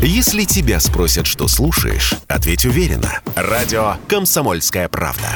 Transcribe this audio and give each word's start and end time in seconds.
Если 0.00 0.44
тебя 0.44 0.78
спросят, 0.78 1.26
что 1.26 1.48
слушаешь, 1.48 2.14
ответь 2.28 2.64
уверенно. 2.64 3.20
Радио 3.34 3.94
«Комсомольская 4.08 4.88
правда». 4.88 5.26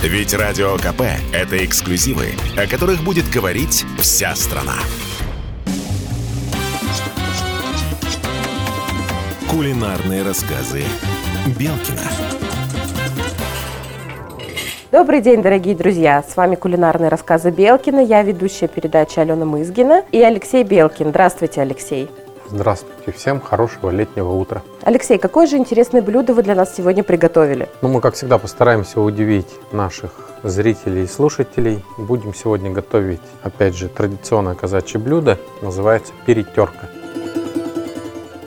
Ведь 0.00 0.32
Радио 0.32 0.76
КП– 0.76 1.02
это 1.32 1.64
эксклюзивы, 1.64 2.28
о 2.56 2.68
которых 2.68 3.02
будет 3.02 3.28
говорить 3.28 3.84
вся 3.98 4.36
страна. 4.36 4.76
Кулинарные 9.50 10.22
рассказы 10.22 10.84
Белкина. 11.58 12.08
Добрый 14.92 15.20
день, 15.20 15.42
дорогие 15.42 15.74
друзья! 15.74 16.22
С 16.22 16.36
вами 16.36 16.54
кулинарные 16.54 17.08
рассказы 17.08 17.50
Белкина. 17.50 18.04
Я 18.04 18.22
ведущая 18.22 18.68
передачи 18.68 19.18
Алена 19.18 19.44
Мызгина 19.44 20.04
и 20.12 20.22
Алексей 20.22 20.62
Белкин. 20.62 21.08
Здравствуйте, 21.08 21.60
Алексей. 21.60 22.08
Здравствуйте 22.50 23.12
всем, 23.12 23.40
хорошего 23.40 23.90
летнего 23.90 24.32
утра. 24.32 24.62
Алексей, 24.82 25.18
какое 25.18 25.46
же 25.46 25.58
интересное 25.58 26.00
блюдо 26.00 26.32
вы 26.32 26.42
для 26.42 26.54
нас 26.54 26.74
сегодня 26.74 27.04
приготовили? 27.04 27.68
Ну, 27.82 27.88
мы, 27.88 28.00
как 28.00 28.14
всегда, 28.14 28.38
постараемся 28.38 29.00
удивить 29.00 29.48
наших 29.70 30.12
зрителей 30.42 31.04
и 31.04 31.06
слушателей. 31.06 31.84
Будем 31.98 32.34
сегодня 32.34 32.70
готовить, 32.70 33.20
опять 33.42 33.76
же, 33.76 33.88
традиционное 33.88 34.54
казачье 34.54 34.98
блюдо, 34.98 35.38
называется 35.60 36.12
перетерка. 36.24 36.88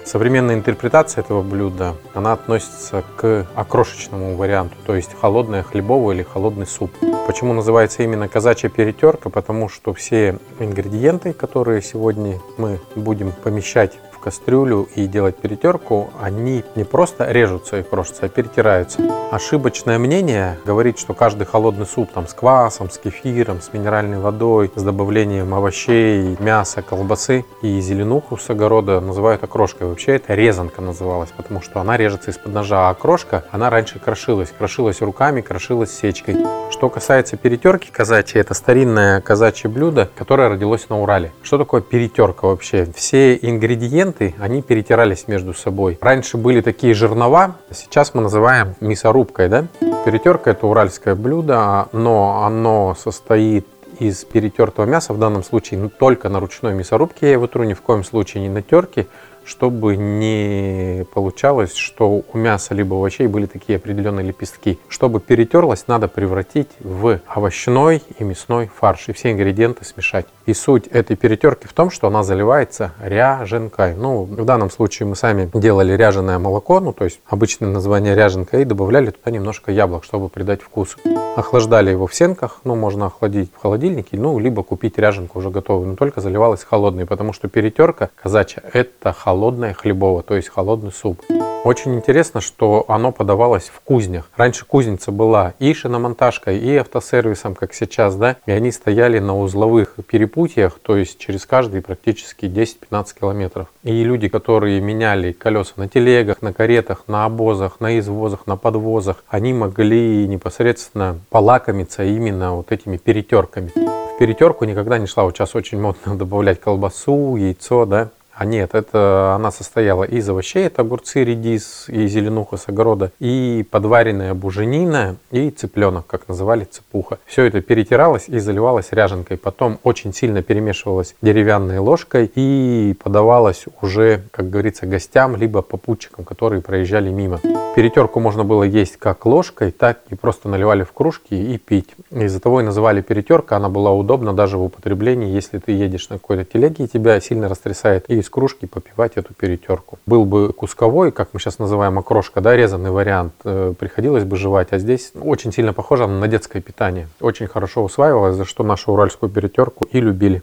Современная 0.03 0.55
интерпретация 0.55 1.21
этого 1.21 1.43
блюда, 1.43 1.95
она 2.13 2.33
относится 2.33 3.03
к 3.17 3.45
окрошечному 3.55 4.35
варианту, 4.35 4.75
то 4.85 4.95
есть 4.95 5.11
холодное 5.19 5.63
хлебовое 5.63 6.15
или 6.15 6.23
холодный 6.23 6.67
суп. 6.67 6.91
Почему 7.31 7.53
называется 7.53 8.03
именно 8.03 8.27
казачья 8.27 8.67
перетерка? 8.67 9.29
Потому 9.29 9.69
что 9.69 9.93
все 9.93 10.37
ингредиенты, 10.59 11.31
которые 11.31 11.81
сегодня 11.81 12.41
мы 12.57 12.81
будем 12.93 13.31
помещать 13.31 13.97
кастрюлю 14.21 14.87
и 14.95 15.07
делать 15.07 15.35
перетерку, 15.35 16.11
они 16.21 16.63
не 16.75 16.83
просто 16.85 17.29
режутся 17.31 17.79
и 17.79 17.83
крошатся, 17.83 18.27
а 18.27 18.29
перетираются. 18.29 19.01
Ошибочное 19.31 19.97
мнение 19.97 20.59
говорит, 20.65 20.99
что 20.99 21.13
каждый 21.13 21.45
холодный 21.45 21.85
суп 21.85 22.11
там 22.13 22.27
с 22.27 22.33
квасом, 22.33 22.89
с 22.89 22.97
кефиром, 22.97 23.61
с 23.61 23.73
минеральной 23.73 24.19
водой, 24.19 24.71
с 24.75 24.83
добавлением 24.83 25.53
овощей, 25.53 26.37
мяса, 26.39 26.81
колбасы 26.81 27.45
и 27.61 27.79
зеленуху 27.79 28.37
с 28.37 28.49
огорода 28.49 28.99
называют 28.99 29.43
окрошкой. 29.43 29.87
Вообще 29.87 30.15
это 30.15 30.33
резанка 30.33 30.81
называлась, 30.81 31.31
потому 31.35 31.61
что 31.61 31.79
она 31.79 31.97
режется 31.97 32.31
из-под 32.31 32.53
ножа, 32.53 32.87
а 32.87 32.91
окрошка, 32.91 33.45
она 33.51 33.69
раньше 33.69 33.99
крошилась. 33.99 34.53
Крошилась 34.57 35.01
руками, 35.01 35.41
крошилась 35.41 35.97
сечкой. 35.97 36.37
Что 36.69 36.89
касается 36.89 37.37
перетерки 37.37 37.89
казачьей, 37.91 38.41
это 38.41 38.53
старинное 38.53 39.21
казачье 39.21 39.69
блюдо, 39.69 40.09
которое 40.15 40.49
родилось 40.49 40.89
на 40.89 40.99
Урале. 41.01 41.31
Что 41.41 41.57
такое 41.57 41.81
перетерка 41.81 42.47
вообще? 42.47 42.87
Все 42.95 43.35
ингредиенты 43.35 44.10
ингредиенты, 44.11 44.35
они 44.39 44.61
перетирались 44.61 45.27
между 45.27 45.53
собой. 45.53 45.97
Раньше 46.01 46.37
были 46.37 46.61
такие 46.61 46.93
жернова, 46.93 47.55
сейчас 47.71 48.13
мы 48.13 48.21
называем 48.21 48.75
мясорубкой, 48.79 49.49
да? 49.49 49.67
Перетерка 50.05 50.51
это 50.51 50.67
уральское 50.67 51.15
блюдо, 51.15 51.87
но 51.91 52.43
оно 52.45 52.95
состоит 52.95 53.67
из 53.99 54.23
перетертого 54.23 54.85
мяса, 54.85 55.13
в 55.13 55.19
данном 55.19 55.43
случае 55.43 55.89
только 55.89 56.29
на 56.29 56.39
ручной 56.39 56.73
мясорубке 56.73 57.27
я 57.27 57.33
его 57.33 57.47
тру, 57.47 57.63
ни 57.63 57.73
в 57.73 57.81
коем 57.81 58.03
случае 58.03 58.41
не 58.41 58.49
на 58.49 58.61
терке, 58.61 59.07
чтобы 59.45 59.97
не 59.97 61.05
получалось, 61.13 61.75
что 61.75 62.23
у 62.31 62.37
мяса 62.37 62.73
либо 62.73 62.95
овощей 62.95 63.27
были 63.27 63.45
такие 63.45 63.77
определенные 63.77 64.25
лепестки. 64.25 64.79
Чтобы 64.87 65.19
перетерлось, 65.19 65.87
надо 65.87 66.07
превратить 66.07 66.69
в 66.79 67.19
овощной 67.27 68.01
и 68.19 68.23
мясной 68.23 68.69
фарш 68.73 69.09
и 69.09 69.13
все 69.13 69.31
ингредиенты 69.31 69.85
смешать. 69.85 70.25
И 70.45 70.53
суть 70.53 70.87
этой 70.87 71.15
перетерки 71.15 71.67
в 71.67 71.73
том, 71.73 71.91
что 71.91 72.07
она 72.07 72.23
заливается 72.23 72.93
ряженкой. 73.01 73.95
Ну, 73.95 74.23
в 74.23 74.45
данном 74.45 74.69
случае 74.69 75.07
мы 75.07 75.15
сами 75.15 75.49
делали 75.53 75.93
ряженое 75.93 76.39
молоко, 76.39 76.79
ну, 76.79 76.93
то 76.93 77.05
есть 77.05 77.19
обычное 77.27 77.69
название 77.69 78.15
ряженка, 78.15 78.59
и 78.59 78.65
добавляли 78.65 79.11
туда 79.11 79.31
немножко 79.31 79.71
яблок, 79.71 80.03
чтобы 80.03 80.29
придать 80.29 80.61
вкус. 80.61 80.97
Охлаждали 81.35 81.91
его 81.91 82.07
в 82.07 82.15
сенках, 82.15 82.61
ну, 82.63 82.75
можно 82.75 83.07
охладить 83.07 83.51
в 83.53 83.61
холодильнике, 83.61 84.17
ну, 84.17 84.37
либо 84.39 84.63
купить 84.63 84.97
ряженку 84.97 85.39
уже 85.39 85.49
готовую, 85.49 85.89
но 85.89 85.95
только 85.95 86.21
заливалась 86.21 86.63
холодной, 86.63 87.05
потому 87.05 87.33
что 87.33 87.47
перетерка 87.47 88.09
казачья– 88.21 88.63
это 88.73 89.13
холодная 89.13 89.30
холодное 89.31 89.73
хлебово, 89.73 90.23
то 90.23 90.35
есть 90.35 90.49
холодный 90.49 90.91
суп. 90.91 91.21
Очень 91.63 91.95
интересно, 91.95 92.41
что 92.41 92.83
оно 92.89 93.13
подавалось 93.13 93.71
в 93.73 93.79
кузнях. 93.79 94.29
Раньше 94.35 94.65
кузница 94.65 95.13
была 95.13 95.53
и 95.57 95.73
шиномонтажкой, 95.73 96.57
и 96.57 96.75
автосервисом, 96.75 97.55
как 97.55 97.73
сейчас, 97.73 98.17
да, 98.17 98.35
и 98.45 98.51
они 98.51 98.73
стояли 98.73 99.19
на 99.19 99.39
узловых 99.39 99.95
перепутьях, 100.05 100.79
то 100.81 100.97
есть 100.97 101.17
через 101.17 101.45
каждые 101.45 101.81
практически 101.81 102.45
10-15 102.45 103.05
километров. 103.17 103.67
И 103.83 104.03
люди, 104.03 104.27
которые 104.27 104.81
меняли 104.81 105.31
колеса 105.31 105.73
на 105.77 105.87
телегах, 105.87 106.41
на 106.41 106.51
каретах, 106.51 107.05
на 107.07 107.23
обозах, 107.23 107.79
на 107.79 107.97
извозах, 107.99 108.47
на 108.47 108.57
подвозах, 108.57 109.23
они 109.29 109.53
могли 109.53 110.27
непосредственно 110.27 111.19
полакомиться 111.29 112.03
именно 112.03 112.55
вот 112.55 112.73
этими 112.73 112.97
перетерками. 112.97 113.71
В 113.75 114.17
перетерку 114.19 114.65
никогда 114.65 114.97
не 114.97 115.07
шла, 115.07 115.23
вот 115.23 115.37
сейчас 115.37 115.55
очень 115.55 115.79
модно 115.79 116.17
добавлять 116.17 116.59
колбасу, 116.59 117.37
яйцо, 117.37 117.85
да, 117.85 118.09
а 118.41 118.45
нет, 118.45 118.73
это 118.73 119.33
она 119.35 119.51
состояла 119.51 120.03
из 120.03 120.27
овощей, 120.27 120.65
это 120.65 120.81
огурцы, 120.81 121.23
редис 121.23 121.85
и 121.87 122.07
зеленуха 122.07 122.57
с 122.57 122.67
огорода, 122.67 123.11
и 123.19 123.63
подваренная 123.69 124.33
буженина, 124.33 125.17
и 125.29 125.51
цыпленок, 125.51 126.07
как 126.07 126.27
называли 126.27 126.63
цепуха. 126.63 127.19
Все 127.27 127.43
это 127.43 127.61
перетиралось 127.61 128.29
и 128.29 128.39
заливалось 128.39 128.93
ряженкой. 128.93 129.37
Потом 129.37 129.77
очень 129.83 130.11
сильно 130.11 130.41
перемешивалось 130.41 131.13
деревянной 131.21 131.77
ложкой 131.77 132.31
и 132.33 132.95
подавалось 133.03 133.65
уже, 133.79 134.23
как 134.31 134.49
говорится, 134.49 134.87
гостям, 134.87 135.35
либо 135.35 135.61
попутчикам, 135.61 136.25
которые 136.25 136.63
проезжали 136.63 137.11
мимо. 137.11 137.39
Перетерку 137.75 138.19
можно 138.19 138.43
было 138.43 138.63
есть 138.63 138.97
как 138.97 139.27
ложкой, 139.27 139.69
так 139.69 139.99
и 140.09 140.15
просто 140.15 140.49
наливали 140.49 140.81
в 140.81 140.93
кружки 140.93 141.35
и 141.35 141.59
пить. 141.59 141.89
Из-за 142.09 142.39
того 142.39 142.61
и 142.61 142.63
называли 142.63 143.01
перетерка, 143.01 143.57
она 143.57 143.69
была 143.69 143.91
удобна 143.91 144.33
даже 144.33 144.57
в 144.57 144.63
употреблении, 144.63 145.31
если 145.31 145.59
ты 145.59 145.73
едешь 145.73 146.09
на 146.09 146.17
какой-то 146.17 146.43
телеге 146.43 146.85
и 146.85 146.87
тебя 146.87 147.21
сильно 147.21 147.47
растрясает, 147.47 148.05
и 148.09 148.19
кружки 148.31 148.65
попивать 148.65 149.17
эту 149.17 149.33
перетерку. 149.33 149.99
Был 150.07 150.25
бы 150.25 150.51
кусковой, 150.53 151.11
как 151.11 151.29
мы 151.33 151.39
сейчас 151.39 151.59
называем 151.59 151.99
окрошка, 151.99 152.41
да, 152.41 152.55
резанный 152.55 152.91
вариант, 152.91 153.33
э, 153.43 153.73
приходилось 153.77 154.23
бы 154.23 154.35
жевать, 154.37 154.69
а 154.71 154.79
здесь 154.79 155.11
очень 155.21 155.51
сильно 155.51 155.73
похоже 155.73 156.07
на 156.07 156.27
детское 156.27 156.61
питание. 156.61 157.07
Очень 157.19 157.47
хорошо 157.47 157.83
усваивалось, 157.83 158.35
за 158.35 158.45
что 158.45 158.63
нашу 158.63 158.93
уральскую 158.93 159.29
перетерку 159.29 159.85
и 159.91 159.99
любили. 159.99 160.41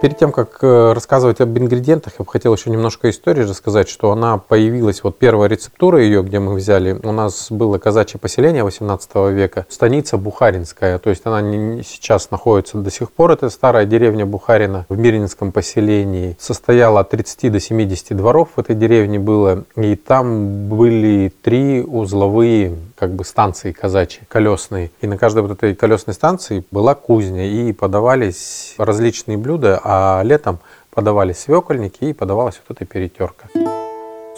Перед 0.00 0.16
тем, 0.16 0.32
как 0.32 0.60
э, 0.62 0.92
рассказывать 0.94 1.42
об 1.42 1.58
ингредиентах, 1.58 2.14
я 2.18 2.24
бы 2.24 2.30
хотел 2.30 2.54
еще 2.54 2.70
немножко 2.70 3.10
истории 3.10 3.42
рассказать, 3.42 3.86
что 3.86 4.10
она 4.10 4.38
появилась, 4.38 5.02
вот 5.02 5.18
первая 5.18 5.46
рецептура 5.50 6.00
ее, 6.02 6.22
где 6.22 6.38
мы 6.38 6.54
взяли, 6.54 6.98
у 7.02 7.12
нас 7.12 7.48
было 7.50 7.76
казачье 7.76 8.18
поселение 8.18 8.64
18 8.64 9.10
века, 9.30 9.66
станица 9.68 10.16
Бухаринская, 10.16 10.98
то 10.98 11.10
есть 11.10 11.20
она 11.26 11.42
не, 11.42 11.82
сейчас 11.82 12.30
находится 12.30 12.78
до 12.78 12.90
сих 12.90 13.12
пор, 13.12 13.32
это 13.32 13.50
старая 13.50 13.84
деревня 13.84 14.24
Бухарина 14.24 14.86
в 14.88 14.96
Мирнинском 14.96 15.52
поселении, 15.52 16.34
состояла 16.40 17.00
от 17.00 17.10
30 17.10 17.52
до 17.52 17.60
70 17.60 18.16
дворов 18.16 18.48
в 18.56 18.60
этой 18.60 18.76
деревне 18.76 19.18
было, 19.18 19.64
и 19.76 19.96
там 19.96 20.66
были 20.70 21.30
три 21.42 21.82
узловые 21.82 22.74
как 23.00 23.14
бы 23.14 23.24
станции 23.24 23.72
казачьи, 23.72 24.20
колесные. 24.28 24.90
И 25.00 25.06
на 25.06 25.16
каждой 25.16 25.42
вот 25.42 25.52
этой 25.52 25.74
колесной 25.74 26.12
станции 26.12 26.62
была 26.70 26.94
кузня, 26.94 27.46
и 27.46 27.72
подавались 27.72 28.74
различные 28.76 29.38
блюда, 29.38 29.80
а 29.82 30.20
летом 30.22 30.58
подавались 30.90 31.38
свекольники 31.38 32.04
и 32.04 32.12
подавалась 32.12 32.60
вот 32.68 32.76
эта 32.76 32.84
перетерка. 32.84 33.48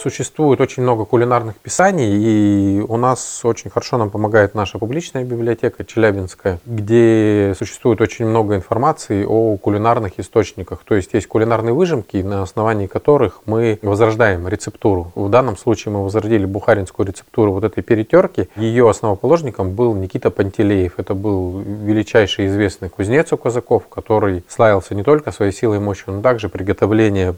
Существует 0.03 0.61
очень 0.61 0.83
много 0.83 1.05
кулинарных 1.05 1.55
писаний, 1.59 2.11
и 2.11 2.81
у 2.81 2.97
нас 2.97 3.45
очень 3.45 3.71
хорошо 3.71 3.99
нам 3.99 4.11
помогает 4.11 4.53
наша 4.53 4.81
публичная 4.81 5.23
библиотека 5.23 5.85
Челябинская, 5.85 6.59
где 6.67 7.55
существует 7.57 8.01
очень 8.01 8.27
много 8.27 8.57
информации 8.57 9.25
о 9.25 9.57
кулинарных 9.59 10.19
источниках. 10.19 10.83
То 10.85 10.97
есть 10.97 11.13
есть 11.13 11.29
кулинарные 11.29 11.73
выжимки, 11.73 12.17
на 12.17 12.43
основании 12.43 12.89
которых 12.89 13.43
мы 13.47 13.79
возрождаем 13.81 14.49
рецептуру. 14.49 15.13
В 15.15 15.29
данном 15.29 15.57
случае 15.57 15.95
мы 15.95 16.03
возродили 16.03 16.47
бухаринскую 16.47 17.07
рецептуру 17.07 17.53
вот 17.53 17.63
этой 17.63 17.85
перетерки. 17.85 18.49
Ее 18.57 18.91
основоположником 18.91 19.71
был 19.71 19.95
Никита 19.95 20.31
Пантелеев. 20.31 20.95
Это 20.97 21.15
был 21.15 21.61
величайший 21.61 22.49
известный 22.49 22.89
кузнец 22.89 23.33
у 23.33 23.37
казаков, 23.37 23.87
который 23.87 24.43
славился 24.49 24.97
не 24.97 25.05
только 25.05 25.31
своей 25.31 25.53
силой 25.53 25.77
и 25.77 25.81
мощью, 25.81 26.13
но 26.13 26.23
также 26.23 26.49
приготовлением 26.49 27.37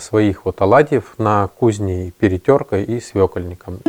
своих 0.00 0.44
вот 0.44 0.60
оладьев 0.62 1.14
на 1.18 1.48
кузне 1.48 2.12
перетеркой 2.18 2.84
и 2.84 3.00
свекольником. 3.00 3.80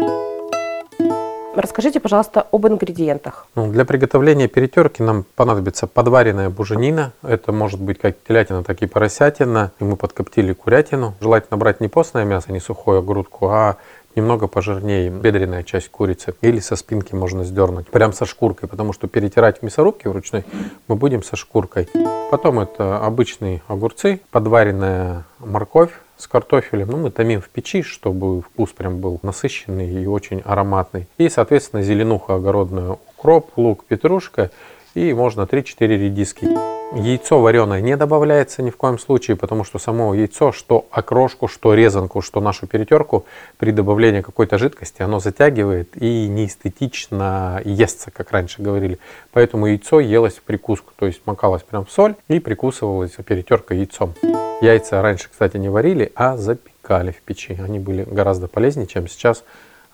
Расскажите, 1.57 1.99
пожалуйста, 1.99 2.45
об 2.51 2.67
ингредиентах. 2.67 3.47
Ну, 3.55 3.71
для 3.71 3.83
приготовления 3.83 4.47
перетерки 4.47 5.01
нам 5.01 5.25
понадобится 5.35 5.87
подваренная 5.87 6.51
буженина. 6.51 7.13
Это 7.23 7.51
может 7.51 7.81
быть 7.81 7.97
как 7.97 8.15
телятина, 8.27 8.63
так 8.63 8.83
и 8.83 8.85
поросятина. 8.85 9.71
И 9.79 9.83
мы 9.83 9.95
подкоптили 9.95 10.53
курятину. 10.53 11.15
Желательно 11.19 11.57
брать 11.57 11.81
не 11.81 11.87
постное 11.87 12.25
мясо, 12.25 12.51
не 12.51 12.59
сухую 12.59 13.01
грудку, 13.01 13.47
а 13.47 13.77
немного 14.15 14.47
пожирнее 14.47 15.09
бедренная 15.09 15.63
часть 15.63 15.89
курицы. 15.89 16.35
Или 16.41 16.59
со 16.59 16.75
спинки 16.75 17.13
можно 17.13 17.43
сдернуть, 17.43 17.87
прям 17.87 18.13
со 18.13 18.25
шкуркой, 18.25 18.69
потому 18.69 18.93
что 18.93 19.07
перетирать 19.07 19.59
в 19.59 19.63
мясорубке 19.63 20.09
вручной 20.09 20.43
мы 20.87 20.95
будем 20.95 21.23
со 21.23 21.35
шкуркой. 21.35 21.87
Потом 22.31 22.59
это 22.59 22.99
обычные 22.99 23.61
огурцы, 23.67 24.21
подваренная 24.31 25.25
морковь, 25.39 25.91
с 26.17 26.27
картофелем. 26.27 26.89
Ну, 26.89 26.97
мы 26.97 27.11
томим 27.11 27.41
в 27.41 27.49
печи, 27.49 27.83
чтобы 27.83 28.41
вкус 28.41 28.71
прям 28.71 28.99
был 28.99 29.19
насыщенный 29.21 30.01
и 30.01 30.05
очень 30.07 30.41
ароматный. 30.41 31.07
И, 31.17 31.29
соответственно, 31.29 31.83
зеленуха 31.83 32.35
огородная, 32.35 32.97
укроп, 33.17 33.51
лук, 33.55 33.85
петрушка 33.85 34.51
и 34.95 35.13
можно 35.13 35.41
3-4 35.41 35.87
редиски. 35.87 36.47
Яйцо 36.95 37.41
вареное 37.41 37.81
не 37.81 37.97
добавляется 37.97 38.63
ни 38.63 38.69
в 38.69 38.77
коем 38.77 38.97
случае, 38.97 39.35
потому 39.35 39.65
что 39.65 39.77
само 39.77 40.13
яйцо, 40.13 40.53
что 40.53 40.85
окрошку, 40.89 41.49
что 41.49 41.73
резанку, 41.73 42.21
что 42.21 42.39
нашу 42.39 42.65
перетерку, 42.65 43.25
при 43.57 43.71
добавлении 43.71 44.21
какой-то 44.21 44.57
жидкости, 44.57 45.01
оно 45.01 45.19
затягивает 45.19 46.01
и 46.01 46.27
неэстетично 46.29 47.61
естся, 47.65 48.09
как 48.09 48.31
раньше 48.31 48.61
говорили. 48.61 48.99
Поэтому 49.33 49.67
яйцо 49.67 49.99
елось 49.99 50.35
в 50.35 50.43
прикуску, 50.43 50.93
то 50.95 51.05
есть 51.05 51.21
макалось 51.25 51.63
прям 51.63 51.85
в 51.85 51.91
соль 51.91 52.15
и 52.29 52.39
прикусывалась 52.39 53.11
перетерка 53.25 53.73
яйцом. 53.73 54.13
Яйца 54.61 55.01
раньше, 55.01 55.29
кстати, 55.29 55.57
не 55.57 55.69
варили, 55.69 56.11
а 56.15 56.37
запекали 56.37 57.11
в 57.11 57.21
печи. 57.21 57.59
Они 57.61 57.79
были 57.79 58.03
гораздо 58.03 58.47
полезнее, 58.47 58.87
чем 58.87 59.07
сейчас 59.07 59.43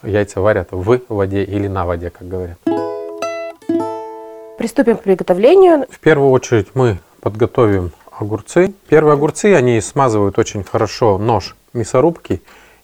яйца 0.03 0.41
варят 0.41 0.69
в 0.71 0.99
воде 1.09 1.43
или 1.43 1.67
на 1.67 1.87
воде, 1.87 2.11
как 2.11 2.27
говорят. 2.27 2.59
Приступим 4.63 4.95
к 4.95 5.03
приготовлению. 5.03 5.87
В 5.89 5.99
первую 5.99 6.31
очередь 6.31 6.69
мы 6.73 6.99
подготовим 7.19 7.91
огурцы. 8.17 8.73
Первые 8.87 9.15
огурцы, 9.15 9.55
они 9.55 9.81
смазывают 9.81 10.39
очень 10.39 10.63
хорошо 10.63 11.17
нож 11.17 11.57
мясорубки. 11.73 12.41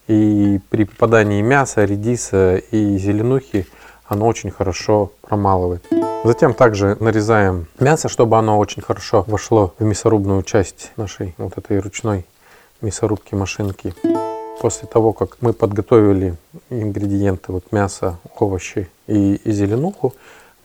И 0.09 0.59
при 0.69 0.83
попадании 0.83 1.41
мяса, 1.41 1.85
редиса 1.85 2.57
и 2.57 2.97
зеленухи 2.97 3.65
оно 4.09 4.27
очень 4.27 4.51
хорошо 4.51 5.13
промалывает. 5.21 5.87
Затем 6.25 6.53
также 6.53 6.97
нарезаем 6.99 7.67
мясо, 7.79 8.09
чтобы 8.09 8.37
оно 8.37 8.59
очень 8.59 8.81
хорошо 8.81 9.23
вошло 9.25 9.73
в 9.79 9.83
мясорубную 9.85 10.43
часть 10.43 10.91
нашей 10.97 11.33
вот 11.37 11.57
этой 11.57 11.79
ручной 11.79 12.25
мясорубки 12.81 13.35
машинки. 13.35 13.93
После 14.59 14.85
того, 14.85 15.13
как 15.13 15.37
мы 15.39 15.53
подготовили 15.53 16.35
ингредиенты, 16.69 17.53
вот 17.53 17.71
мясо, 17.71 18.19
овощи 18.37 18.89
и, 19.07 19.35
и 19.35 19.51
зеленуху, 19.53 20.13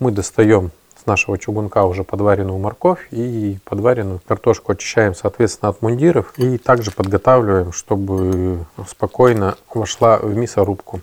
мы 0.00 0.10
достаем 0.10 0.72
нашего 1.06 1.38
чугунка 1.38 1.84
уже 1.84 2.04
подваренную 2.04 2.58
морковь 2.58 3.08
и 3.10 3.58
подваренную 3.64 4.20
картошку 4.26 4.72
очищаем, 4.72 5.14
соответственно, 5.14 5.70
от 5.70 5.82
мундиров. 5.82 6.32
И 6.38 6.58
также 6.58 6.90
подготавливаем, 6.90 7.72
чтобы 7.72 8.64
спокойно 8.88 9.56
вошла 9.72 10.18
в 10.18 10.34
мясорубку. 10.34 11.00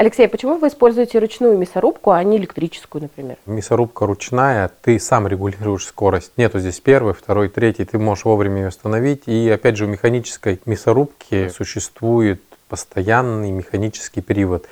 Алексей, 0.00 0.28
почему 0.28 0.56
вы 0.56 0.68
используете 0.68 1.18
ручную 1.18 1.58
мясорубку, 1.58 2.12
а 2.12 2.24
не 2.24 2.38
электрическую, 2.38 3.02
например? 3.02 3.36
Мясорубка 3.44 4.06
ручная, 4.06 4.70
ты 4.80 4.98
сам 4.98 5.28
регулируешь 5.28 5.84
скорость. 5.84 6.32
Нету 6.38 6.58
здесь 6.58 6.80
первый, 6.80 7.12
второй, 7.12 7.50
третий, 7.50 7.84
ты 7.84 7.98
можешь 7.98 8.24
вовремя 8.24 8.62
ее 8.62 8.68
остановить. 8.68 9.24
И 9.26 9.50
опять 9.50 9.76
же 9.76 9.84
у 9.84 9.88
механической 9.88 10.58
мясорубки 10.64 11.50
существует 11.50 12.40
постоянный 12.70 13.50
механический 13.50 14.22
привод. 14.22 14.64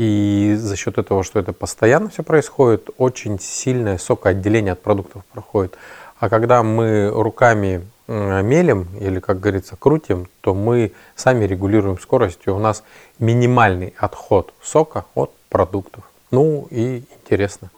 И 0.00 0.56
за 0.58 0.76
счет 0.76 0.96
этого, 0.96 1.22
что 1.22 1.38
это 1.38 1.52
постоянно 1.52 2.08
все 2.08 2.22
происходит, 2.22 2.88
очень 2.96 3.38
сильное 3.38 3.98
сокоотделение 3.98 4.72
от 4.72 4.80
продуктов 4.80 5.26
проходит. 5.26 5.76
А 6.18 6.30
когда 6.30 6.62
мы 6.62 7.10
руками 7.10 7.86
мелем 8.08 8.88
или, 8.98 9.20
как 9.20 9.40
говорится, 9.40 9.76
крутим, 9.76 10.26
то 10.40 10.54
мы 10.54 10.92
сами 11.16 11.44
регулируем 11.44 11.98
скорость, 11.98 12.38
и 12.46 12.50
у 12.50 12.58
нас 12.58 12.82
минимальный 13.18 13.92
отход 13.98 14.54
сока 14.62 15.04
от 15.14 15.34
продуктов. 15.50 16.02
Ну 16.30 16.66
и 16.70 17.04
интересно. 17.18 17.68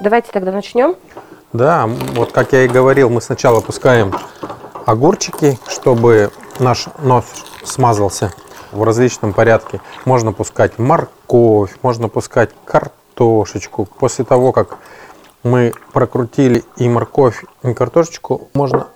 Давайте 0.00 0.32
тогда 0.32 0.52
начнем. 0.52 0.96
Да, 1.52 1.86
вот 1.86 2.32
как 2.32 2.54
я 2.54 2.64
и 2.64 2.68
говорил, 2.68 3.10
мы 3.10 3.20
сначала 3.20 3.60
пускаем 3.60 4.14
огурчики, 4.86 5.58
чтобы 5.68 6.30
наш 6.58 6.86
нос 6.98 7.26
смазался 7.62 8.32
в 8.72 8.82
различном 8.82 9.32
порядке. 9.32 9.80
Можно 10.04 10.32
пускать 10.32 10.78
морковь, 10.78 11.76
можно 11.82 12.08
пускать 12.08 12.50
картошечку. 12.64 13.86
После 13.98 14.24
того, 14.24 14.52
как 14.52 14.78
мы 15.42 15.72
прокрутили 15.92 16.64
и 16.76 16.88
морковь, 16.88 17.44
и 17.62 17.72
картошечку, 17.74 18.48
можно 18.54 18.88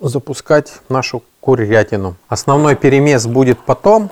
запускать 0.00 0.72
нашу 0.88 1.22
курятину. 1.40 2.16
Основной 2.28 2.74
перемес 2.76 3.26
будет 3.26 3.58
потом, 3.60 4.10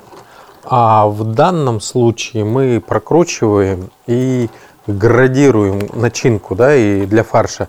а 0.64 1.06
в 1.06 1.24
данном 1.24 1.80
случае 1.80 2.44
мы 2.44 2.80
прокручиваем 2.80 3.90
и 4.06 4.48
градируем 4.86 5.88
начинку 5.92 6.54
да, 6.54 6.74
и 6.74 7.06
для 7.06 7.24
фарша. 7.24 7.68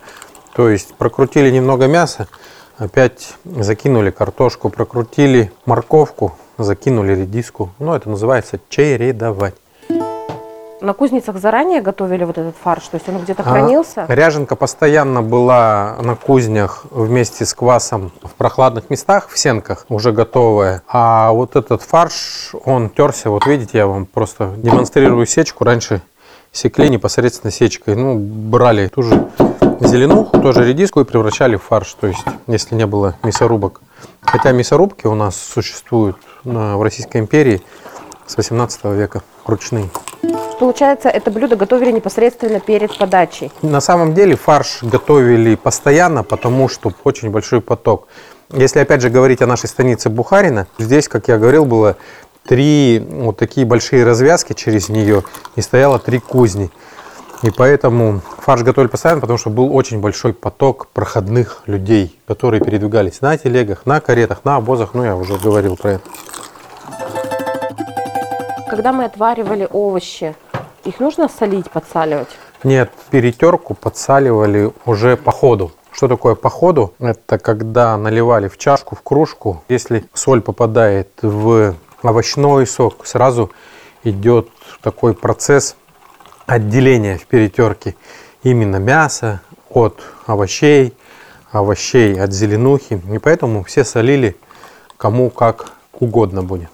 То 0.54 0.70
есть 0.70 0.94
прокрутили 0.96 1.50
немного 1.50 1.88
мяса, 1.88 2.28
опять 2.78 3.36
закинули 3.46 4.12
картошку, 4.12 4.70
прокрутили 4.70 5.52
морковку, 5.66 6.36
закинули 6.58 7.14
редиску. 7.14 7.70
Ну, 7.80 7.94
это 7.94 8.10
называется 8.10 8.60
чередовать. 8.70 9.56
На 10.82 10.94
кузницах 10.94 11.38
заранее 11.38 11.80
готовили 11.80 12.24
вот 12.24 12.40
этот 12.40 12.56
фарш, 12.56 12.88
то 12.88 12.96
есть 12.96 13.08
он 13.08 13.20
где-то 13.20 13.44
хранился? 13.44 14.06
А, 14.08 14.16
ряженка 14.16 14.56
постоянно 14.56 15.22
была 15.22 15.98
на 16.02 16.16
кузнях 16.16 16.86
вместе 16.90 17.46
с 17.46 17.54
квасом 17.54 18.12
в 18.24 18.32
прохладных 18.32 18.90
местах, 18.90 19.30
в 19.30 19.38
сенках, 19.38 19.86
уже 19.90 20.12
готовая. 20.12 20.82
А 20.88 21.32
вот 21.34 21.56
этот 21.56 21.84
фарш, 21.84 22.56
он 22.66 22.90
терся, 22.90 23.30
вот 23.30 23.46
видите, 23.46 23.78
я 23.78 23.86
вам 23.86 24.08
просто 24.08 24.54
демонстрирую 24.58 25.28
сечку. 25.28 25.66
Раньше 25.66 26.02
секли 26.52 26.90
непосредственно 26.90 27.52
сечкой, 27.52 27.96
ну, 27.96 28.18
брали 28.18 28.88
ту 28.88 29.04
же 29.04 29.28
зеленуху, 29.82 30.42
тоже 30.42 30.68
редиску 30.68 31.02
и 31.02 31.04
превращали 31.04 31.58
в 31.58 31.64
фарш, 31.64 31.94
то 31.94 32.08
есть, 32.08 32.26
если 32.48 32.74
не 32.74 32.88
было 32.88 33.18
мясорубок. 33.22 33.82
Хотя 34.22 34.52
мясорубки 34.52 35.08
у 35.08 35.16
нас 35.16 35.36
существуют 35.36 36.18
в 36.44 36.84
Российской 36.84 37.18
империи 37.18 37.62
с 38.26 38.38
18 38.38 38.86
века, 38.86 39.22
ручные. 39.46 39.90
Получается, 40.60 41.10
это 41.10 41.32
блюдо 41.32 41.56
готовили 41.56 41.92
непосредственно 41.92 42.60
перед 42.60 42.96
подачей? 42.98 43.52
На 43.64 43.82
самом 43.82 44.14
деле 44.14 44.36
фарш 44.36 44.84
готовили 44.84 45.56
постоянно, 45.56 46.24
потому 46.24 46.70
что 46.70 46.94
очень 47.04 47.32
большой 47.32 47.62
поток. 47.62 48.08
Если 48.52 48.80
опять 48.80 49.02
же 49.02 49.10
говорить 49.10 49.42
о 49.42 49.48
нашей 49.48 49.68
станице 49.70 50.10
Бухарина, 50.10 50.68
здесь, 50.78 51.08
как 51.08 51.30
я 51.30 51.38
говорил, 51.38 51.66
было 51.66 51.98
три 52.46 53.04
вот 53.10 53.38
такие 53.38 53.66
большие 53.66 54.04
развязки 54.04 54.54
через 54.54 54.90
нее 54.90 55.24
и 55.56 55.62
стояло 55.62 56.00
три 56.00 56.20
кузни. 56.20 56.70
И 57.44 57.50
поэтому 57.50 58.22
фарш 58.38 58.62
готовили 58.62 58.90
постоянно, 58.90 59.20
потому 59.20 59.40
что 59.40 59.50
был 59.50 59.76
очень 59.76 60.00
большой 60.00 60.32
поток 60.32 60.88
проходных 60.94 61.64
людей, 61.66 62.20
которые 62.28 62.62
передвигались 62.62 63.22
на 63.22 63.36
телегах, 63.36 63.88
на 63.88 64.00
каретах, 64.00 64.46
на 64.46 64.58
обозах. 64.58 64.94
Ну, 64.94 65.04
я 65.04 65.16
уже 65.16 65.38
говорил 65.38 65.76
про 65.76 65.94
это. 65.94 66.04
Когда 68.70 68.94
мы 68.94 69.06
отваривали 69.06 69.68
овощи, 69.72 70.36
их 70.86 71.00
нужно 71.00 71.28
солить, 71.28 71.72
подсаливать? 71.72 72.30
Нет, 72.64 72.92
перетерку 73.10 73.74
подсаливали 73.74 74.72
уже 74.86 75.18
по 75.18 75.32
ходу. 75.32 75.72
Что 75.92 76.08
такое 76.08 76.36
по 76.36 76.50
ходу? 76.50 76.94
Это 77.00 77.40
когда 77.40 77.98
наливали 77.98 78.50
в 78.50 78.58
чашку, 78.60 78.96
в 78.96 79.02
кружку. 79.02 79.64
Если 79.68 80.06
соль 80.14 80.42
попадает 80.42 81.10
в 81.24 81.74
овощной 82.04 82.68
сок, 82.68 83.06
сразу 83.08 83.52
идет 84.04 84.48
такой 84.82 85.14
процесс 85.16 85.76
отделения 86.52 87.18
в 87.18 87.28
перетерке 87.28 87.96
именно 88.44 88.76
мяса 88.76 89.42
от 89.70 90.02
овощей, 90.26 90.94
овощей 91.52 92.20
от 92.20 92.34
зеленухи. 92.34 93.02
И 93.12 93.20
поэтому 93.20 93.64
все 93.64 93.86
солили 93.86 94.36
кому 94.98 95.30
как 95.30 95.72
угодно 95.94 96.44
будет. 96.44 96.70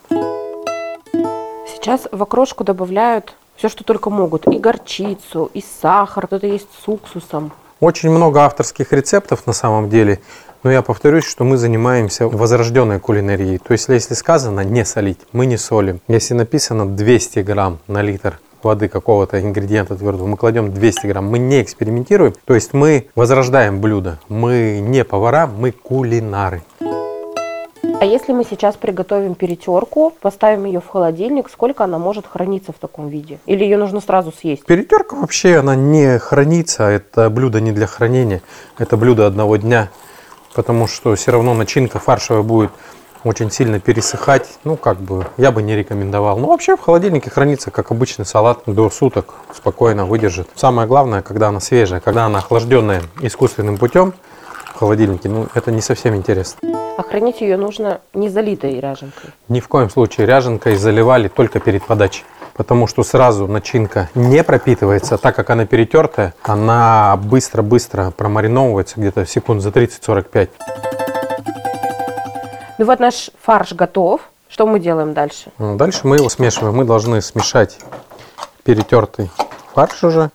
Сейчас 1.67 2.07
в 2.11 2.23
окрошку 2.23 2.63
добавляют 2.63 3.35
все, 3.55 3.69
что 3.69 3.83
только 3.83 4.09
могут. 4.09 4.47
И 4.47 4.57
горчицу, 4.57 5.51
и 5.53 5.63
сахар, 5.81 6.25
кто-то 6.25 6.47
есть 6.47 6.67
с 6.83 6.87
уксусом. 6.87 7.51
Очень 7.79 8.09
много 8.09 8.41
авторских 8.41 8.91
рецептов 8.91 9.45
на 9.45 9.53
самом 9.53 9.89
деле. 9.89 10.19
Но 10.63 10.71
я 10.71 10.81
повторюсь, 10.81 11.25
что 11.25 11.43
мы 11.43 11.57
занимаемся 11.57 12.27
возрожденной 12.27 12.99
кулинарией. 12.99 13.59
То 13.59 13.73
есть, 13.73 13.87
если 13.89 14.15
сказано 14.15 14.61
не 14.61 14.83
солить, 14.85 15.19
мы 15.31 15.45
не 15.45 15.57
солим. 15.57 16.01
Если 16.07 16.33
написано 16.33 16.87
200 16.87 17.39
грамм 17.39 17.77
на 17.87 18.01
литр 18.01 18.39
воды 18.63 18.87
какого-то 18.87 19.41
ингредиента 19.41 19.95
твердого, 19.95 20.27
мы 20.27 20.37
кладем 20.37 20.73
200 20.73 21.07
грамм, 21.07 21.29
мы 21.29 21.39
не 21.39 21.61
экспериментируем, 21.61 22.33
то 22.45 22.53
есть 22.53 22.73
мы 22.73 23.07
возрождаем 23.15 23.81
блюдо, 23.81 24.19
мы 24.29 24.79
не 24.81 25.03
повара, 25.03 25.47
мы 25.47 25.71
кулинары. 25.71 26.63
А 27.99 28.05
если 28.05 28.31
мы 28.31 28.43
сейчас 28.43 28.75
приготовим 28.75 29.33
перетерку, 29.33 30.13
поставим 30.21 30.65
ее 30.65 30.79
в 30.81 30.87
холодильник, 30.87 31.49
сколько 31.49 31.83
она 31.83 31.97
может 31.97 32.27
храниться 32.27 32.71
в 32.71 32.75
таком 32.75 33.07
виде? 33.07 33.39
Или 33.47 33.63
ее 33.63 33.77
нужно 33.77 34.01
сразу 34.01 34.31
съесть? 34.31 34.65
Перетерка 34.65 35.15
вообще, 35.15 35.57
она 35.57 35.75
не 35.75 36.19
хранится, 36.19 36.83
это 36.83 37.29
блюдо 37.31 37.59
не 37.59 37.71
для 37.71 37.87
хранения, 37.87 38.43
это 38.77 38.97
блюдо 38.97 39.25
одного 39.25 39.55
дня, 39.55 39.89
потому 40.53 40.85
что 40.85 41.15
все 41.15 41.31
равно 41.31 41.55
начинка 41.55 41.97
фаршевая 41.97 42.43
будет 42.43 42.71
очень 43.27 43.51
сильно 43.51 43.79
пересыхать, 43.79 44.57
ну, 44.63 44.75
как 44.77 44.97
бы, 44.97 45.27
я 45.37 45.51
бы 45.51 45.61
не 45.61 45.75
рекомендовал. 45.75 46.37
Но 46.37 46.47
вообще 46.47 46.75
в 46.75 46.81
холодильнике 46.81 47.29
хранится, 47.29 47.71
как 47.71 47.91
обычный 47.91 48.25
салат, 48.25 48.61
до 48.65 48.89
суток 48.89 49.35
спокойно 49.53 50.05
выдержит. 50.05 50.47
Самое 50.55 50.87
главное, 50.87 51.21
когда 51.21 51.49
она 51.49 51.59
свежая, 51.59 51.99
когда 51.99 52.25
она 52.25 52.39
охлажденная 52.39 53.03
искусственным 53.21 53.77
путем 53.77 54.13
в 54.73 54.79
холодильнике, 54.79 55.29
ну, 55.29 55.47
это 55.53 55.71
не 55.71 55.81
совсем 55.81 56.15
интересно. 56.15 56.59
А 56.97 57.03
хранить 57.03 57.41
ее 57.41 57.57
нужно 57.57 58.01
не 58.13 58.29
залитой 58.29 58.79
ряженкой? 58.79 59.29
Ни 59.49 59.59
в 59.59 59.67
коем 59.67 59.89
случае 59.89 60.25
ряженкой 60.25 60.75
заливали 60.77 61.27
только 61.27 61.59
перед 61.59 61.83
подачей. 61.85 62.23
Потому 62.55 62.87
что 62.87 63.03
сразу 63.03 63.47
начинка 63.47 64.09
не 64.15 64.43
пропитывается, 64.43 65.19
так 65.19 65.35
как 65.35 65.51
она 65.51 65.67
перетертая, 65.67 66.33
она 66.41 67.15
быстро-быстро 67.17 68.09
промариновывается 68.09 68.99
где-то 68.99 69.27
секунд 69.27 69.61
за 69.61 69.69
30-45. 69.69 70.49
Ну 72.77 72.85
вот 72.85 72.99
наш 72.99 73.31
фарш 73.41 73.73
готов. 73.73 74.21
Что 74.49 74.67
мы 74.67 74.79
делаем 74.79 75.13
дальше? 75.13 75.51
Ну, 75.57 75.75
дальше 75.75 76.01
мы 76.03 76.17
его 76.17 76.29
смешиваем. 76.29 76.75
Мы 76.75 76.85
должны 76.85 77.21
смешать 77.21 77.79
перетертый 78.63 79.31
фарш 79.73 80.03
уже, 80.03 80.29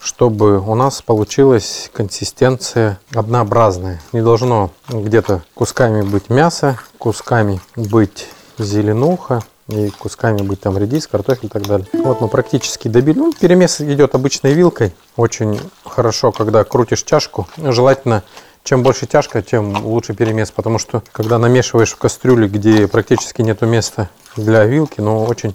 чтобы 0.00 0.58
у 0.58 0.74
нас 0.74 1.02
получилась 1.02 1.90
консистенция 1.92 2.98
однообразная. 3.14 4.00
Не 4.12 4.22
должно 4.22 4.70
где-то 4.88 5.42
кусками 5.54 6.02
быть 6.02 6.30
мясо, 6.30 6.78
кусками 6.98 7.60
быть 7.76 8.28
зеленуха, 8.58 9.42
и 9.68 9.88
кусками 9.90 10.42
быть 10.42 10.60
там 10.60 10.76
редис, 10.76 11.06
картофель 11.06 11.46
и 11.46 11.48
так 11.48 11.62
далее. 11.62 11.86
Вот 11.92 12.20
мы 12.20 12.28
практически 12.28 12.88
добили. 12.88 13.18
Ну, 13.18 13.32
перемес 13.32 13.80
идет 13.80 14.14
обычной 14.14 14.52
вилкой. 14.52 14.92
Очень 15.16 15.58
хорошо, 15.84 16.32
когда 16.32 16.64
крутишь 16.64 17.02
чашку. 17.02 17.46
Желательно 17.56 18.24
чем 18.64 18.82
больше 18.82 19.06
тяжко, 19.06 19.42
тем 19.42 19.84
лучше 19.84 20.14
перемес, 20.14 20.50
потому 20.50 20.78
что 20.78 21.02
когда 21.12 21.38
намешиваешь 21.38 21.92
в 21.92 21.98
кастрюле, 21.98 22.48
где 22.48 22.88
практически 22.88 23.42
нету 23.42 23.66
места 23.66 24.08
для 24.36 24.64
вилки, 24.64 25.00
ну 25.00 25.22
очень 25.24 25.54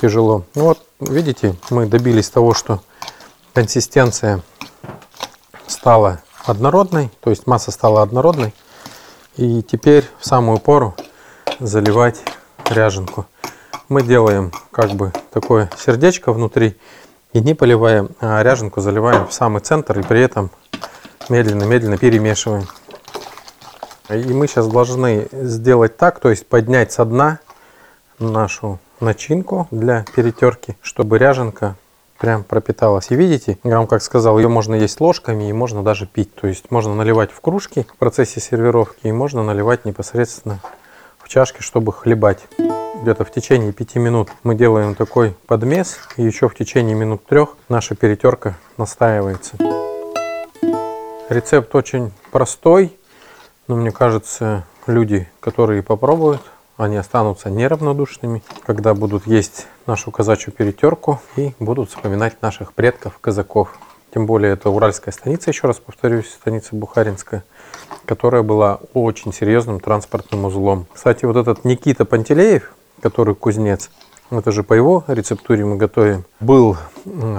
тяжело. 0.00 0.44
Ну 0.54 0.64
вот, 0.64 0.80
видите, 0.98 1.54
мы 1.70 1.86
добились 1.86 2.30
того, 2.30 2.54
что 2.54 2.80
консистенция 3.52 4.42
стала 5.66 6.22
однородной, 6.44 7.10
то 7.20 7.30
есть 7.30 7.46
масса 7.46 7.70
стала 7.70 8.02
однородной. 8.02 8.54
И 9.36 9.62
теперь 9.62 10.04
в 10.18 10.26
самую 10.26 10.58
пору 10.58 10.94
заливать 11.60 12.22
ряженку. 12.70 13.26
Мы 13.90 14.02
делаем 14.02 14.52
как 14.70 14.92
бы 14.92 15.12
такое 15.32 15.70
сердечко 15.78 16.32
внутри 16.32 16.76
и 17.34 17.40
не 17.40 17.52
поливаем, 17.52 18.10
а 18.20 18.42
ряженку 18.42 18.80
заливаем 18.80 19.26
в 19.26 19.34
самый 19.34 19.60
центр 19.60 19.98
и 19.98 20.02
при 20.02 20.22
этом 20.22 20.50
медленно-медленно 21.28 21.98
перемешиваем. 21.98 22.66
И 24.08 24.32
мы 24.32 24.46
сейчас 24.46 24.68
должны 24.68 25.28
сделать 25.32 25.96
так, 25.96 26.20
то 26.20 26.30
есть 26.30 26.46
поднять 26.46 26.92
со 26.92 27.04
дна 27.04 27.40
нашу 28.18 28.78
начинку 29.00 29.66
для 29.70 30.04
перетерки, 30.14 30.76
чтобы 30.80 31.18
ряженка 31.18 31.76
прям 32.18 32.44
пропиталась. 32.44 33.10
И 33.10 33.14
видите, 33.14 33.58
я 33.64 33.78
вам 33.78 33.86
как 33.86 34.02
сказал, 34.02 34.38
ее 34.38 34.48
можно 34.48 34.74
есть 34.74 35.00
ложками 35.00 35.48
и 35.48 35.52
можно 35.52 35.82
даже 35.82 36.06
пить. 36.06 36.34
То 36.34 36.46
есть 36.46 36.70
можно 36.70 36.94
наливать 36.94 37.30
в 37.30 37.40
кружки 37.40 37.86
в 37.94 37.96
процессе 37.96 38.40
сервировки 38.40 39.06
и 39.06 39.12
можно 39.12 39.42
наливать 39.42 39.84
непосредственно 39.84 40.60
в 41.18 41.28
чашки, 41.28 41.60
чтобы 41.60 41.92
хлебать. 41.92 42.46
Где-то 43.02 43.24
в 43.24 43.30
течение 43.30 43.72
5 43.72 43.96
минут 43.96 44.30
мы 44.42 44.54
делаем 44.54 44.94
такой 44.94 45.34
подмес 45.46 45.98
и 46.16 46.22
еще 46.22 46.48
в 46.48 46.54
течение 46.54 46.94
минут 46.94 47.26
трех 47.26 47.56
наша 47.68 47.94
перетерка 47.94 48.56
настаивается. 48.78 49.56
Рецепт 51.28 51.74
очень 51.74 52.12
простой, 52.30 52.96
но 53.66 53.74
мне 53.74 53.90
кажется, 53.90 54.64
люди, 54.86 55.28
которые 55.40 55.82
попробуют, 55.82 56.40
они 56.76 56.96
останутся 56.96 57.50
неравнодушными, 57.50 58.44
когда 58.64 58.94
будут 58.94 59.26
есть 59.26 59.66
нашу 59.86 60.12
казачью 60.12 60.52
перетерку 60.52 61.20
и 61.34 61.52
будут 61.58 61.90
вспоминать 61.90 62.40
наших 62.42 62.72
предков, 62.74 63.18
казаков. 63.20 63.76
Тем 64.14 64.26
более 64.26 64.52
это 64.52 64.70
уральская 64.70 65.12
станица, 65.12 65.50
еще 65.50 65.66
раз 65.66 65.80
повторюсь, 65.80 66.30
станица 66.30 66.76
Бухаринская, 66.76 67.42
которая 68.04 68.42
была 68.44 68.78
очень 68.94 69.32
серьезным 69.32 69.80
транспортным 69.80 70.44
узлом. 70.44 70.86
Кстати, 70.94 71.24
вот 71.24 71.36
этот 71.36 71.64
Никита 71.64 72.04
Пантелеев, 72.04 72.72
который 73.02 73.34
кузнец, 73.34 73.90
это 74.30 74.50
же 74.50 74.62
по 74.62 74.74
его 74.74 75.04
рецептуре 75.06 75.64
мы 75.64 75.76
готовим, 75.76 76.24
был 76.40 76.76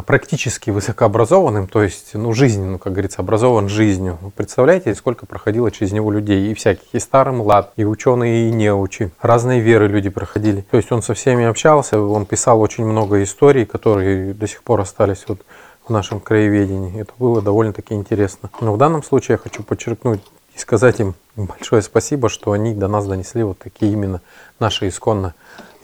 практически 0.05 0.69
высокообразованным, 0.69 1.67
то 1.67 1.83
есть, 1.83 2.13
ну, 2.13 2.33
жизненно, 2.33 2.73
ну, 2.73 2.79
как 2.79 2.93
говорится, 2.93 3.21
образован 3.21 3.67
жизнью. 3.67 4.17
Вы 4.21 4.31
представляете, 4.31 4.95
сколько 4.95 5.25
проходило 5.25 5.69
через 5.71 5.91
него 5.91 6.11
людей, 6.11 6.49
и 6.49 6.53
всяких, 6.53 6.83
и 6.93 6.99
старый 6.99 7.33
млад, 7.33 7.73
и 7.75 7.83
ученые, 7.83 8.49
и 8.49 8.51
неучи. 8.51 9.11
Разные 9.21 9.59
веры 9.59 9.87
люди 9.87 10.09
проходили. 10.09 10.61
То 10.71 10.77
есть 10.77 10.91
он 10.91 11.01
со 11.01 11.13
всеми 11.13 11.45
общался, 11.45 11.99
он 11.99 12.25
писал 12.25 12.61
очень 12.61 12.85
много 12.85 13.21
историй, 13.23 13.65
которые 13.65 14.33
до 14.33 14.47
сих 14.47 14.63
пор 14.63 14.81
остались 14.81 15.25
вот 15.27 15.41
в 15.85 15.89
нашем 15.89 16.19
краеведении. 16.19 16.99
Это 16.99 17.13
было 17.17 17.41
довольно-таки 17.41 17.93
интересно. 17.93 18.49
Но 18.61 18.73
в 18.73 18.77
данном 18.77 19.03
случае 19.03 19.33
я 19.33 19.37
хочу 19.37 19.63
подчеркнуть 19.63 20.21
и 20.55 20.59
сказать 20.59 20.99
им 20.99 21.15
большое 21.35 21.81
спасибо, 21.81 22.29
что 22.29 22.51
они 22.51 22.73
до 22.73 22.87
нас 22.87 23.05
донесли 23.05 23.43
вот 23.43 23.59
такие 23.59 23.91
именно 23.91 24.21
наши 24.59 24.87
исконно 24.87 25.33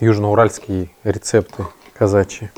южноуральские 0.04 0.90
рецепты 1.04 1.66
казачьи. 1.94 2.52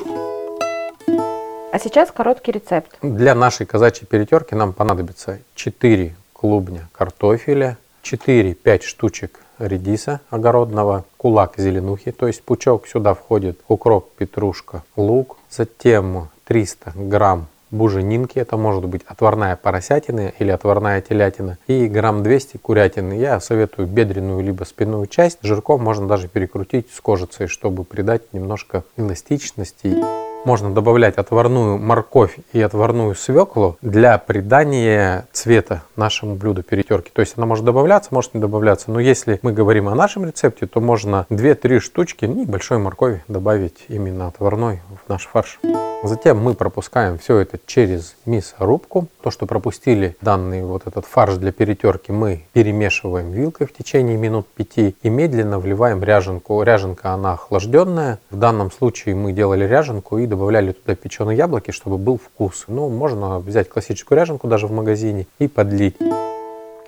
А 1.72 1.78
сейчас 1.78 2.10
короткий 2.10 2.52
рецепт. 2.52 2.98
Для 3.02 3.34
нашей 3.34 3.66
казачьей 3.66 4.06
перетерки 4.06 4.54
нам 4.54 4.72
понадобится 4.72 5.38
4 5.54 6.14
клубня 6.32 6.88
картофеля, 6.92 7.78
4-5 8.02 8.82
штучек 8.82 9.40
редиса 9.58 10.20
огородного, 10.30 11.04
кулак 11.16 11.54
зеленухи, 11.56 12.12
то 12.12 12.26
есть 12.26 12.42
пучок. 12.42 12.86
Сюда 12.86 13.14
входит 13.14 13.60
укроп, 13.68 14.10
петрушка, 14.16 14.82
лук. 14.96 15.38
Затем 15.50 16.28
300 16.44 16.92
грамм 16.94 17.46
буженинки, 17.70 18.38
это 18.38 18.56
может 18.56 18.84
быть 18.84 19.02
отварная 19.06 19.56
поросятина 19.56 20.32
или 20.38 20.50
отварная 20.50 21.00
телятина, 21.00 21.58
и 21.66 21.86
грамм 21.86 22.22
200 22.22 22.58
курятины. 22.58 23.14
Я 23.14 23.40
советую 23.40 23.88
бедренную 23.88 24.42
либо 24.42 24.64
спинную 24.64 25.06
часть. 25.06 25.38
Жирком 25.42 25.82
можно 25.82 26.06
даже 26.06 26.28
перекрутить 26.28 26.90
с 26.92 27.00
кожицей, 27.00 27.46
чтобы 27.46 27.84
придать 27.84 28.32
немножко 28.32 28.84
эластичности. 28.96 29.96
Можно 30.44 30.72
добавлять 30.72 31.16
отварную 31.16 31.76
морковь 31.76 32.36
и 32.52 32.60
отварную 32.60 33.16
свеклу 33.16 33.78
для 33.82 34.16
придания 34.16 35.26
цвета 35.32 35.82
нашему 35.96 36.36
блюду 36.36 36.62
перетерки. 36.62 37.10
То 37.12 37.20
есть 37.20 37.34
она 37.36 37.46
может 37.46 37.64
добавляться, 37.64 38.14
может 38.14 38.32
не 38.32 38.40
добавляться. 38.40 38.92
Но 38.92 39.00
если 39.00 39.40
мы 39.42 39.52
говорим 39.52 39.88
о 39.88 39.96
нашем 39.96 40.24
рецепте, 40.24 40.66
то 40.66 40.80
можно 40.80 41.26
2-3 41.30 41.80
штучки 41.80 42.26
небольшой 42.26 42.78
моркови 42.78 43.24
добавить 43.26 43.86
именно 43.88 44.28
отварной 44.28 44.82
в 45.04 45.08
наш 45.08 45.26
фарш. 45.26 45.58
Затем 46.06 46.38
мы 46.38 46.54
пропускаем 46.54 47.18
все 47.18 47.38
это 47.38 47.58
через 47.66 48.14
мясорубку. 48.26 49.08
То, 49.22 49.30
что 49.30 49.46
пропустили 49.46 50.16
данный 50.20 50.62
вот 50.62 50.86
этот 50.86 51.04
фарш 51.04 51.34
для 51.34 51.50
перетерки, 51.50 52.12
мы 52.12 52.44
перемешиваем 52.52 53.32
вилкой 53.32 53.66
в 53.66 53.72
течение 53.72 54.16
минут 54.16 54.46
5 54.54 54.94
и 55.02 55.08
медленно 55.08 55.58
вливаем 55.58 56.04
ряженку. 56.04 56.62
Ряженка 56.62 57.10
она 57.10 57.32
охлажденная. 57.32 58.20
В 58.30 58.36
данном 58.36 58.70
случае 58.70 59.16
мы 59.16 59.32
делали 59.32 59.64
ряженку 59.64 60.18
и 60.18 60.26
добавляли 60.26 60.72
туда 60.72 60.94
печеные 60.94 61.36
яблоки, 61.36 61.72
чтобы 61.72 61.98
был 61.98 62.18
вкус. 62.18 62.66
Ну, 62.68 62.88
можно 62.88 63.40
взять 63.40 63.68
классическую 63.68 64.16
ряженку 64.16 64.46
даже 64.46 64.68
в 64.68 64.72
магазине 64.72 65.26
и 65.40 65.48
подлить. 65.48 65.96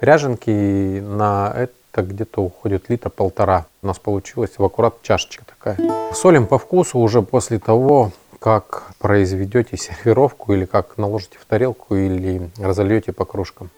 Ряженки 0.01 1.01
на 1.01 1.53
это 1.57 2.03
где-то 2.03 2.41
уходит 2.43 2.89
литр 2.89 3.11
полтора. 3.11 3.67
У 3.83 3.89
нас 3.89 3.99
получилась 3.99 4.53
в 4.57 4.65
аккурат 4.65 5.03
чашечка 5.03 5.45
такая. 5.45 5.77
Солим 6.15 6.47
по 6.47 6.59
вкусу 6.59 7.01
уже 7.01 7.23
после 7.23 7.59
того, 7.59 8.13
как 8.38 8.92
произведете 8.99 9.76
сервировку 9.76 10.52
или 10.52 10.64
как 10.64 10.99
наложите 10.99 11.38
в 11.38 11.45
тарелку 11.45 11.95
или 11.95 12.50
разольете 12.59 13.12
по 13.12 13.25
кружкам. 13.25 13.71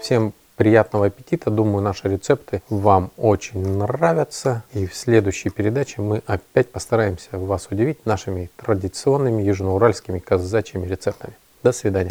Всем 0.00 0.32
приятного 0.56 1.06
аппетита. 1.06 1.50
Думаю, 1.50 1.82
наши 1.82 2.08
рецепты 2.08 2.62
вам 2.68 3.10
очень 3.16 3.66
нравятся. 3.78 4.62
И 4.72 4.86
в 4.86 4.94
следующей 4.94 5.50
передаче 5.50 6.02
мы 6.02 6.22
опять 6.26 6.70
постараемся 6.70 7.38
вас 7.38 7.68
удивить 7.70 8.04
нашими 8.06 8.50
традиционными 8.56 9.42
южноуральскими 9.42 10.18
казачьими 10.18 10.86
рецептами. 10.86 11.34
До 11.62 11.72
свидания. 11.72 12.10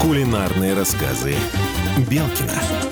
Кулинарные 0.00 0.74
рассказы 0.74 1.34
Белкина. 2.10 2.91